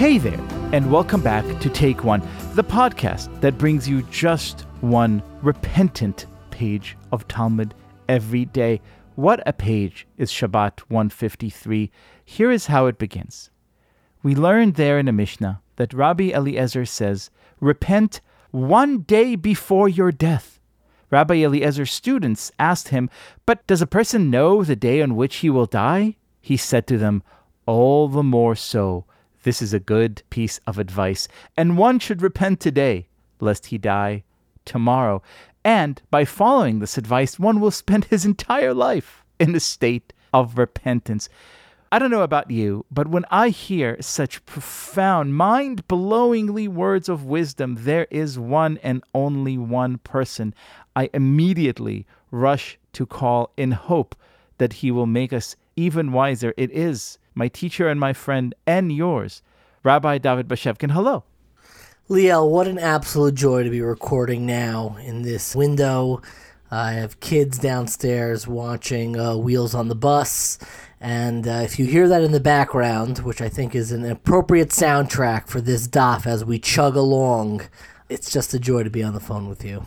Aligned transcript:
Hey 0.00 0.16
there, 0.16 0.40
and 0.72 0.90
welcome 0.90 1.20
back 1.20 1.44
to 1.60 1.68
Take 1.68 2.04
One, 2.04 2.26
the 2.54 2.64
podcast 2.64 3.38
that 3.42 3.58
brings 3.58 3.86
you 3.86 4.00
just 4.04 4.62
one 4.80 5.22
repentant 5.42 6.24
page 6.50 6.96
of 7.12 7.28
Talmud 7.28 7.74
every 8.08 8.46
day. 8.46 8.80
What 9.16 9.42
a 9.44 9.52
page 9.52 10.08
is 10.16 10.32
Shabbat 10.32 10.80
153. 10.88 11.90
Here 12.24 12.50
is 12.50 12.64
how 12.64 12.86
it 12.86 12.96
begins. 12.96 13.50
We 14.22 14.34
learned 14.34 14.76
there 14.76 14.98
in 14.98 15.04
the 15.04 15.12
Mishnah 15.12 15.60
that 15.76 15.92
Rabbi 15.92 16.30
Eliezer 16.30 16.86
says, 16.86 17.28
Repent 17.60 18.22
one 18.52 19.00
day 19.00 19.36
before 19.36 19.86
your 19.86 20.12
death. 20.12 20.60
Rabbi 21.10 21.34
Eliezer's 21.34 21.92
students 21.92 22.50
asked 22.58 22.88
him, 22.88 23.10
But 23.44 23.66
does 23.66 23.82
a 23.82 23.86
person 23.86 24.30
know 24.30 24.64
the 24.64 24.76
day 24.76 25.02
on 25.02 25.14
which 25.14 25.36
he 25.36 25.50
will 25.50 25.66
die? 25.66 26.16
He 26.40 26.56
said 26.56 26.86
to 26.86 26.96
them, 26.96 27.22
All 27.66 28.08
the 28.08 28.22
more 28.22 28.56
so. 28.56 29.04
This 29.42 29.62
is 29.62 29.72
a 29.72 29.80
good 29.80 30.22
piece 30.30 30.60
of 30.66 30.78
advice, 30.78 31.26
and 31.56 31.78
one 31.78 31.98
should 31.98 32.20
repent 32.20 32.60
today, 32.60 33.08
lest 33.40 33.66
he 33.66 33.78
die 33.78 34.24
tomorrow. 34.64 35.22
And 35.64 36.00
by 36.10 36.24
following 36.24 36.78
this 36.78 36.98
advice, 36.98 37.38
one 37.38 37.60
will 37.60 37.70
spend 37.70 38.04
his 38.06 38.24
entire 38.24 38.74
life 38.74 39.24
in 39.38 39.54
a 39.54 39.60
state 39.60 40.12
of 40.32 40.58
repentance. 40.58 41.28
I 41.92 41.98
don't 41.98 42.10
know 42.10 42.22
about 42.22 42.50
you, 42.50 42.86
but 42.90 43.08
when 43.08 43.24
I 43.30 43.48
hear 43.48 43.96
such 44.00 44.44
profound, 44.46 45.34
mind 45.34 45.88
blowingly 45.88 46.68
words 46.68 47.08
of 47.08 47.24
wisdom, 47.24 47.78
there 47.80 48.06
is 48.10 48.38
one 48.38 48.78
and 48.82 49.02
only 49.12 49.58
one 49.58 49.98
person 49.98 50.54
I 50.94 51.10
immediately 51.12 52.06
rush 52.30 52.78
to 52.92 53.06
call 53.06 53.52
in 53.56 53.72
hope 53.72 54.14
that 54.58 54.74
he 54.74 54.90
will 54.90 55.06
make 55.06 55.32
us 55.32 55.56
even 55.74 56.12
wiser. 56.12 56.54
It 56.56 56.70
is 56.70 57.18
my 57.34 57.48
teacher 57.48 57.88
and 57.88 57.98
my 57.98 58.12
friend 58.12 58.54
and 58.66 58.92
yours, 58.92 59.42
Rabbi 59.82 60.18
David 60.18 60.48
Bashevkin. 60.48 60.92
Hello. 60.92 61.24
Liel, 62.08 62.50
what 62.50 62.66
an 62.66 62.78
absolute 62.78 63.36
joy 63.36 63.62
to 63.62 63.70
be 63.70 63.80
recording 63.80 64.44
now 64.44 64.96
in 65.00 65.22
this 65.22 65.54
window. 65.54 66.20
I 66.70 66.92
have 66.92 67.20
kids 67.20 67.58
downstairs 67.58 68.46
watching 68.46 69.18
uh, 69.18 69.36
Wheels 69.36 69.74
on 69.74 69.88
the 69.88 69.94
Bus. 69.94 70.58
And 71.00 71.48
uh, 71.48 71.62
if 71.64 71.78
you 71.78 71.86
hear 71.86 72.08
that 72.08 72.22
in 72.22 72.32
the 72.32 72.40
background, 72.40 73.18
which 73.20 73.40
I 73.40 73.48
think 73.48 73.74
is 73.74 73.90
an 73.90 74.04
appropriate 74.04 74.68
soundtrack 74.68 75.48
for 75.48 75.60
this 75.60 75.88
DAF 75.88 76.26
as 76.26 76.44
we 76.44 76.58
chug 76.58 76.94
along, 76.96 77.62
it's 78.08 78.30
just 78.30 78.54
a 78.54 78.58
joy 78.58 78.82
to 78.82 78.90
be 78.90 79.02
on 79.02 79.14
the 79.14 79.20
phone 79.20 79.48
with 79.48 79.64
you. 79.64 79.86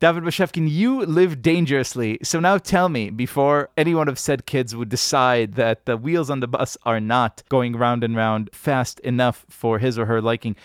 David 0.00 0.24
Bashevkin, 0.24 0.70
you 0.70 1.04
live 1.04 1.40
dangerously. 1.40 2.18
So 2.22 2.40
now 2.40 2.58
tell 2.58 2.88
me, 2.88 3.10
before 3.10 3.70
anyone 3.76 4.08
of 4.08 4.18
said 4.18 4.46
kids 4.46 4.74
would 4.74 4.88
decide 4.88 5.54
that 5.54 5.86
the 5.86 5.96
wheels 5.96 6.30
on 6.30 6.40
the 6.40 6.48
bus 6.48 6.76
are 6.84 7.00
not 7.00 7.42
going 7.48 7.76
round 7.76 8.02
and 8.02 8.16
round 8.16 8.50
fast 8.52 9.00
enough 9.00 9.46
for 9.48 9.78
his 9.78 9.98
or 9.98 10.06
her 10.06 10.20
liking, 10.20 10.56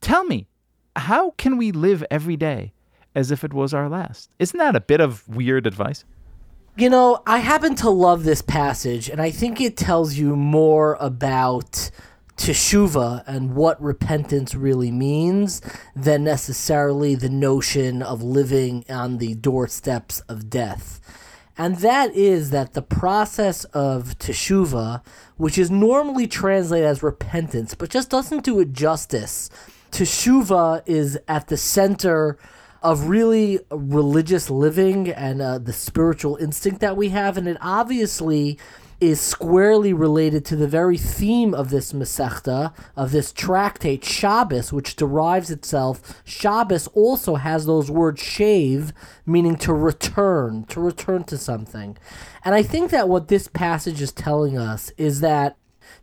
Tell 0.00 0.24
me, 0.24 0.48
how 0.96 1.30
can 1.32 1.56
we 1.56 1.70
live 1.70 2.04
every 2.10 2.36
day 2.36 2.72
as 3.14 3.30
if 3.30 3.44
it 3.44 3.52
was 3.52 3.72
our 3.72 3.88
last? 3.88 4.30
Isn't 4.38 4.58
that 4.58 4.76
a 4.76 4.80
bit 4.80 5.00
of 5.00 5.28
weird 5.28 5.66
advice? 5.66 6.04
You 6.76 6.90
know, 6.90 7.22
I 7.26 7.38
happen 7.38 7.74
to 7.76 7.90
love 7.90 8.24
this 8.24 8.42
passage, 8.42 9.08
and 9.08 9.20
I 9.20 9.30
think 9.30 9.60
it 9.60 9.76
tells 9.76 10.14
you 10.14 10.34
more 10.34 10.96
about 11.00 11.90
teshuva 12.36 13.22
and 13.26 13.54
what 13.54 13.80
repentance 13.82 14.54
really 14.54 14.90
means 14.90 15.60
than 15.94 16.24
necessarily 16.24 17.14
the 17.14 17.28
notion 17.28 18.02
of 18.02 18.22
living 18.22 18.84
on 18.88 19.18
the 19.18 19.34
doorsteps 19.34 20.20
of 20.28 20.50
death. 20.50 21.00
And 21.58 21.76
that 21.76 22.14
is 22.14 22.50
that 22.50 22.72
the 22.72 22.82
process 22.82 23.64
of 23.66 24.18
teshuva, 24.18 25.02
which 25.36 25.58
is 25.58 25.70
normally 25.70 26.26
translated 26.26 26.86
as 26.86 27.02
repentance, 27.02 27.74
but 27.74 27.90
just 27.90 28.10
doesn't 28.10 28.44
do 28.44 28.58
it 28.60 28.72
justice 28.72 29.50
teshuva 29.92 30.82
is 30.86 31.18
at 31.28 31.46
the 31.48 31.56
center 31.56 32.38
of 32.82 33.06
really 33.06 33.60
religious 33.70 34.50
living 34.50 35.08
and 35.10 35.40
uh, 35.40 35.58
the 35.58 35.72
spiritual 35.72 36.36
instinct 36.36 36.80
that 36.80 36.96
we 36.96 37.10
have, 37.10 37.36
and 37.36 37.46
it 37.46 37.56
obviously 37.60 38.58
is 39.02 39.20
squarely 39.20 39.92
related 39.92 40.44
to 40.44 40.54
the 40.54 40.68
very 40.68 40.96
theme 40.96 41.52
of 41.52 41.70
this 41.70 41.92
Masechta, 41.92 42.72
of 42.96 43.10
this 43.10 43.32
tractate, 43.32 44.04
Shabbos, 44.04 44.72
which 44.72 44.94
derives 44.94 45.50
itself. 45.50 46.22
Shabbos 46.24 46.86
also 46.94 47.34
has 47.34 47.66
those 47.66 47.90
words 47.90 48.22
shave, 48.22 48.92
meaning 49.26 49.56
to 49.56 49.74
return, 49.74 50.64
to 50.66 50.80
return 50.80 51.24
to 51.24 51.36
something. 51.36 51.98
And 52.44 52.54
I 52.54 52.62
think 52.62 52.92
that 52.92 53.08
what 53.08 53.26
this 53.26 53.48
passage 53.48 54.00
is 54.00 54.12
telling 54.12 54.56
us 54.56 54.92
is 54.96 55.20
that 55.20 55.56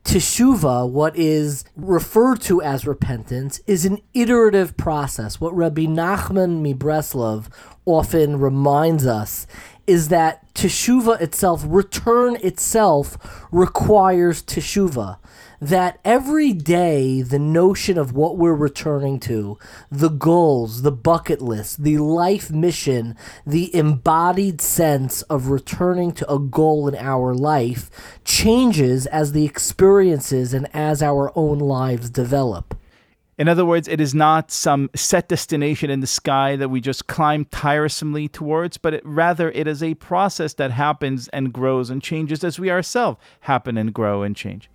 Teshuva, 0.03 0.89
what 0.89 1.15
is 1.15 1.63
referred 1.77 2.41
to 2.41 2.61
as 2.61 2.85
repentance, 2.85 3.61
is 3.65 3.85
an 3.85 3.99
iterative 4.13 4.75
process. 4.75 5.39
What 5.39 5.55
Rabbi 5.55 5.83
Nachman 5.83 6.61
Mibreslov 6.61 7.47
often 7.85 8.39
reminds 8.39 9.05
us 9.05 9.47
is 9.89 10.09
that 10.09 10.53
teshuva 10.53 11.19
itself, 11.19 11.63
return 11.67 12.35
itself, 12.43 13.17
requires 13.51 14.43
teshuva 14.43 15.17
that 15.59 15.99
every 16.05 16.53
day 16.53 17.21
the 17.21 17.39
notion 17.39 17.97
of 17.97 18.13
what 18.13 18.37
we're 18.37 18.53
returning 18.53 19.19
to, 19.19 19.57
the 19.91 20.09
goals, 20.09 20.83
the 20.83 20.91
bucket 20.91 21.41
list, 21.41 21.83
the 21.83 21.97
life 21.97 22.49
mission, 22.51 23.15
the 23.45 23.75
embodied 23.75 24.61
sense 24.61 25.21
of 25.23 25.47
returning 25.47 26.11
to 26.13 26.31
a 26.31 26.39
goal 26.39 26.87
in 26.87 26.95
our 26.95 27.33
life 27.33 27.89
changes 28.23 29.05
as 29.07 29.31
the 29.31 29.45
experiences 29.45 30.53
and 30.53 30.73
as 30.73 31.01
our 31.01 31.31
own 31.35 31.59
lives 31.59 32.09
develop. 32.09 32.78
In 33.39 33.47
other 33.47 33.63
words, 33.63 33.87
it 33.87 34.01
is 34.01 34.13
not 34.13 34.51
some 34.51 34.89
set 34.93 35.29
destination 35.29 35.89
in 35.89 36.01
the 36.01 36.07
sky 36.07 36.57
that 36.57 36.67
we 36.67 36.81
just 36.81 37.07
climb 37.07 37.45
tiresomely 37.45 38.27
towards, 38.27 38.77
but 38.77 38.95
it, 38.95 39.01
rather 39.05 39.49
it 39.51 39.65
is 39.65 39.81
a 39.81 39.93
process 39.93 40.53
that 40.55 40.71
happens 40.71 41.29
and 41.29 41.53
grows 41.53 41.89
and 41.89 42.03
changes 42.03 42.43
as 42.43 42.59
we 42.59 42.69
ourselves 42.69 43.17
happen 43.39 43.77
and 43.77 43.93
grow 43.93 44.23
and 44.23 44.35
change. 44.35 44.69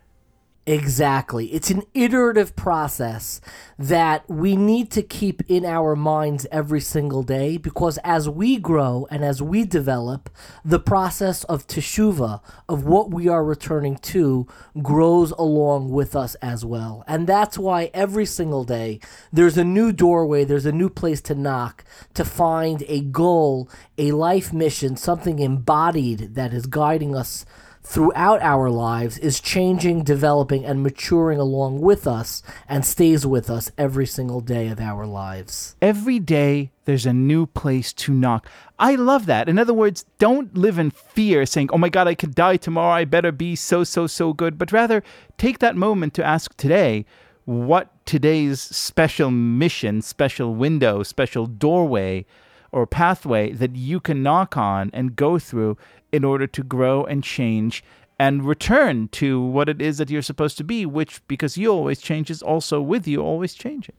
Exactly. 0.67 1.53
It's 1.53 1.71
an 1.71 1.83
iterative 1.93 2.57
process 2.57 3.43
that 3.79 4.27
we 4.31 4.57
need 4.57 4.91
to 4.93 5.03
keep 5.03 5.43
in 5.47 5.67
our 5.67 5.95
minds 5.95 6.47
every 6.51 6.81
single 6.81 7.23
day 7.23 7.59
because 7.59 7.99
as 7.99 8.31
we 8.31 8.57
grow 8.57 9.07
and 9.11 9.23
as 9.23 9.43
we 9.43 9.67
develop, 9.67 10.31
the 10.65 10.79
process 10.79 11.45
of 11.45 11.67
teshuva, 11.67 12.41
of 12.67 12.87
what 12.87 13.11
we 13.11 13.29
are 13.29 13.45
returning 13.45 13.97
to, 13.97 14.47
grows 14.83 15.33
along 15.33 15.91
with 15.91 16.17
us 16.17 16.35
as 16.37 16.65
well. 16.65 17.05
And 17.07 17.27
that's 17.27 17.59
why 17.59 17.91
every 17.93 18.25
single 18.25 18.65
day 18.65 19.01
there's 19.31 19.59
a 19.59 19.65
new 19.65 19.93
doorway, 19.93 20.45
there's 20.45 20.65
a 20.65 20.73
new 20.73 20.89
place 20.89 21.21
to 21.23 21.35
knock 21.35 21.85
to 22.15 22.25
find 22.25 22.85
a 22.89 23.03
goal, 23.03 23.69
a 23.99 24.13
life 24.13 24.51
mission, 24.51 24.97
something 24.97 25.41
embodied 25.41 26.37
that 26.37 26.55
is 26.55 26.65
guiding 26.65 27.15
us 27.15 27.45
throughout 27.85 28.41
our 28.43 28.71
lives 28.71 29.19
is 29.19 29.39
changing, 29.39 30.03
developing, 30.03 30.65
and 30.65 30.83
maturing 30.83 31.39
along 31.39 31.81
with 31.81 32.07
us 32.07 32.43
and 32.69 32.85
stays 32.85 33.27
with 33.27 33.51
us 33.51 33.71
every 33.77 34.07
single 34.07 34.41
day 34.41 34.69
of 34.69 34.81
our 34.81 35.07
lives. 35.07 35.77
Every 35.83 36.19
day, 36.19 36.71
there's 36.87 37.07
a 37.07 37.13
new 37.13 37.47
place 37.47 37.93
to 37.93 38.13
knock. 38.13 38.49
I 38.79 38.95
love 38.95 39.27
that. 39.27 39.49
In 39.49 39.59
other 39.59 39.75
words, 39.75 40.05
don't 40.19 40.57
live 40.57 40.79
in 40.79 40.91
fear 40.91 41.47
saying, 41.47 41.71
oh 41.73 41.79
my 41.79 41.91
God, 41.91 42.09
I 42.09 42.15
could 42.15 42.35
die 42.35 42.57
tomorrow. 42.57 42.95
I 42.95 43.05
better 43.05 43.31
be 43.31 43.55
so, 43.55 43.85
so, 43.85 44.07
so 44.07 44.33
good. 44.33 44.59
But 44.59 44.73
rather, 44.73 45.03
take 45.39 45.59
that 45.59 45.77
moment 45.77 46.15
to 46.15 46.25
ask 46.25 46.57
today 46.57 47.05
what 47.45 47.91
today's 48.07 48.61
special 48.61 49.31
mission, 49.31 50.01
special 50.01 50.55
window, 50.55 51.03
special 51.03 51.47
doorway 51.47 52.25
or 52.75 52.87
pathway 52.87 53.53
that 53.53 53.77
you 53.77 54.01
can 54.01 54.23
knock 54.23 54.57
on 54.57 54.91
and 54.93 55.15
go 55.15 55.39
through 55.39 55.79
in 56.13 56.25
order 56.25 56.47
to 56.49 56.63
grow 56.63 57.05
and 57.05 57.23
change 57.23 57.85
and 58.19 58.45
return 58.45 59.09
to 59.09 59.41
what 59.41 59.69
it 59.69 59.81
is 59.81 59.99
that 59.99 60.11
you're 60.11 60.23
supposed 60.23 60.57
to 60.59 60.65
be, 60.65 60.85
which, 60.85 61.27
because 61.29 61.57
you 61.57 61.71
always 61.71 62.01
change, 62.01 62.31
is 62.31 62.43
also 62.43 62.81
with 62.81 63.07
you 63.07 63.21
always 63.21 63.55
changing. 63.55 63.95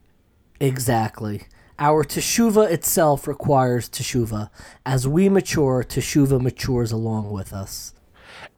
Exactly. 0.60 1.44
Our 1.80 2.04
teshuva 2.04 2.69
itself 2.69 3.27
requires 3.27 3.89
teshuva. 3.89 4.50
As 4.86 5.07
we 5.07 5.28
mature, 5.30 5.83
teshuva 5.83 6.39
matures 6.42 6.92
along 6.92 7.31
with 7.31 7.51
us. 7.51 7.94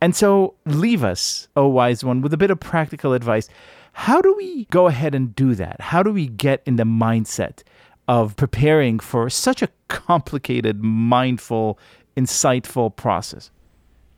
And 0.02 0.16
so, 0.16 0.56
leave 0.66 1.04
us, 1.04 1.48
O 1.56 1.68
wise 1.68 2.04
one, 2.04 2.22
with 2.22 2.34
a 2.34 2.38
bit 2.38 2.52
of 2.52 2.60
practical 2.60 3.14
advice. 3.14 3.50
How 3.94 4.22
do 4.22 4.36
we 4.36 4.66
go 4.66 4.88
ahead 4.88 5.16
and 5.16 5.36
do 5.36 5.56
that? 5.56 5.82
How 5.82 6.04
do 6.04 6.12
we 6.12 6.28
get 6.28 6.62
in 6.66 6.76
the 6.76 6.84
mindset 6.84 7.64
of 8.08 8.36
preparing 8.36 9.00
for 9.00 9.30
such 9.30 9.62
a 9.62 9.70
complicated, 9.88 10.84
mindful, 10.84 11.78
insightful 12.16 12.96
process? 12.96 13.52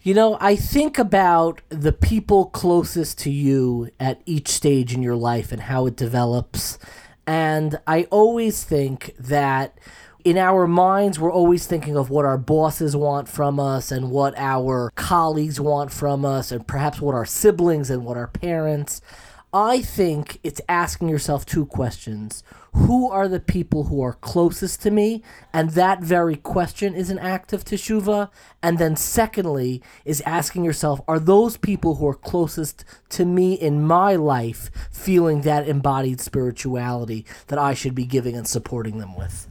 You 0.02 0.14
know, 0.14 0.38
I 0.40 0.56
think 0.56 0.98
about 0.98 1.62
the 1.68 1.92
people 1.92 2.46
closest 2.46 3.20
to 3.20 3.30
you 3.30 3.90
at 4.00 4.22
each 4.26 4.48
stage 4.48 4.94
in 4.94 5.04
your 5.04 5.18
life 5.18 5.52
and 5.52 5.64
how 5.64 5.88
it 5.88 5.98
develops. 5.98 6.80
And 7.28 7.80
I 7.86 8.04
always 8.06 8.64
think 8.64 9.14
that 9.20 9.78
in 10.24 10.38
our 10.38 10.68
minds, 10.68 11.20
we're 11.20 11.32
always 11.32 11.68
thinking 11.68 11.98
of 11.98 12.10
what 12.10 12.26
our 12.26 12.38
bosses 12.38 12.96
want 12.96 13.28
from 13.28 13.60
us 13.60 13.92
and 13.92 14.10
what 14.10 14.38
our 14.38 14.92
colleagues 14.96 15.60
want 15.60 15.92
from 15.92 16.26
us, 16.26 16.52
and 16.52 16.68
perhaps 16.68 17.02
what 17.02 17.16
our 17.16 17.26
siblings 17.26 17.90
and 17.90 18.06
what 18.06 18.18
our 18.18 18.28
parents. 18.28 19.02
I 19.52 19.82
think 19.82 20.40
it's 20.44 20.62
asking 20.70 21.10
yourself 21.10 21.44
two 21.44 21.66
questions. 21.66 22.44
Who 22.74 23.10
are 23.10 23.28
the 23.28 23.40
people 23.40 23.86
who 23.86 24.00
are 24.04 24.14
closest 24.14 24.84
to 24.84 24.92
me? 24.92 25.24
And 25.52 25.72
that 25.72 26.04
very 26.04 26.36
question 26.36 26.94
is 26.94 27.10
an 27.10 27.18
act 27.18 27.52
of 27.52 27.66
teshuva. 27.66 28.30
And 28.62 28.78
then, 28.78 28.96
secondly, 28.96 29.82
is 30.06 30.22
asking 30.22 30.66
yourself, 30.66 31.02
are 31.08 31.18
those 31.18 31.58
people 31.58 31.96
who 31.96 32.08
are 32.08 32.14
closest 32.14 32.86
to 33.10 33.26
me 33.26 33.54
in 33.54 33.82
my 33.82 34.16
life 34.16 34.70
feeling 34.92 35.42
that 35.42 35.68
embodied 35.68 36.22
spirituality 36.22 37.26
that 37.48 37.58
I 37.58 37.74
should 37.74 37.96
be 37.96 38.06
giving 38.06 38.36
and 38.36 38.48
supporting 38.48 39.00
them 39.00 39.16
with? 39.18 39.48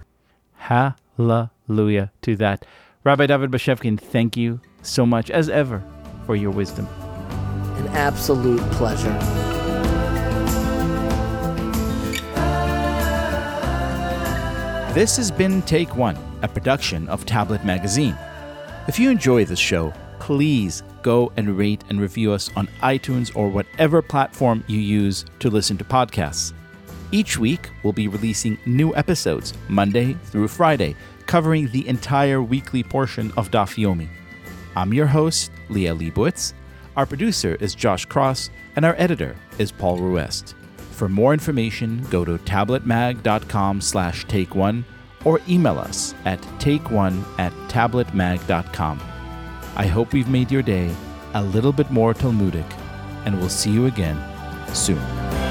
Hallelujah 0.54 2.12
to 2.22 2.36
that. 2.36 2.64
Rabbi 3.02 3.26
David 3.26 3.50
Bashevkin, 3.50 3.98
thank 3.98 4.36
you 4.36 4.60
so 4.82 5.04
much, 5.04 5.28
as 5.28 5.48
ever, 5.48 5.82
for 6.24 6.36
your 6.36 6.52
wisdom. 6.52 6.86
An 7.78 7.88
absolute 7.88 8.60
pleasure. 8.72 9.47
This 14.98 15.16
has 15.16 15.30
been 15.30 15.62
Take 15.62 15.94
One, 15.94 16.18
a 16.42 16.48
production 16.48 17.08
of 17.08 17.24
Tablet 17.24 17.64
Magazine. 17.64 18.18
If 18.88 18.98
you 18.98 19.10
enjoy 19.10 19.44
this 19.44 19.60
show, 19.60 19.92
please 20.18 20.82
go 21.02 21.30
and 21.36 21.56
rate 21.56 21.84
and 21.88 22.00
review 22.00 22.32
us 22.32 22.50
on 22.56 22.66
iTunes 22.82 23.30
or 23.36 23.48
whatever 23.48 24.02
platform 24.02 24.64
you 24.66 24.80
use 24.80 25.24
to 25.38 25.50
listen 25.50 25.78
to 25.78 25.84
podcasts. 25.84 26.52
Each 27.12 27.38
week, 27.38 27.70
we'll 27.84 27.92
be 27.92 28.08
releasing 28.08 28.58
new 28.66 28.92
episodes, 28.96 29.54
Monday 29.68 30.14
through 30.14 30.48
Friday, 30.48 30.96
covering 31.26 31.68
the 31.68 31.86
entire 31.86 32.42
weekly 32.42 32.82
portion 32.82 33.30
of 33.36 33.52
Daf 33.52 33.80
Yomi. 33.80 34.08
I'm 34.74 34.92
your 34.92 35.06
host, 35.06 35.52
Liel 35.68 35.96
Leibovitz. 35.96 36.54
Our 36.96 37.06
producer 37.06 37.54
is 37.60 37.76
Josh 37.76 38.04
Cross, 38.04 38.50
and 38.74 38.84
our 38.84 38.96
editor 38.98 39.36
is 39.60 39.70
Paul 39.70 39.98
Ruest. 39.98 40.56
For 40.98 41.08
more 41.08 41.32
information, 41.32 42.04
go 42.10 42.24
to 42.24 42.38
tabletmag.com 42.38 43.80
slash 43.80 44.24
take 44.24 44.56
one 44.56 44.84
or 45.24 45.40
email 45.48 45.78
us 45.78 46.12
at 46.24 46.40
takeone 46.58 47.22
at 47.38 47.52
tabletmag.com. 47.68 49.00
I 49.76 49.86
hope 49.86 50.12
we've 50.12 50.28
made 50.28 50.50
your 50.50 50.62
day 50.62 50.92
a 51.34 51.44
little 51.44 51.72
bit 51.72 51.92
more 51.92 52.14
Talmudic, 52.14 52.66
and 53.26 53.38
we'll 53.38 53.48
see 53.48 53.70
you 53.70 53.86
again 53.86 54.20
soon. 54.74 55.47